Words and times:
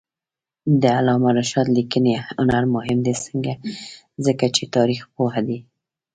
د 0.81 0.83
علامه 0.97 1.29
رشاد 1.37 1.67
لیکنی 1.77 2.13
هنر 2.27 2.63
مهم 2.75 2.99
دی 3.05 3.13
ځکه 4.25 4.45
چې 4.55 4.63
تاریخپوه 4.75 5.35
دی. 5.47 5.59